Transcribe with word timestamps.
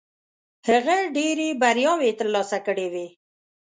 هغه 0.67 0.95
ډېرې 1.17 1.47
بریاوې 1.61 2.11
ترلاسه 2.19 2.57
کړې 2.65 2.87
وې. 2.93 3.07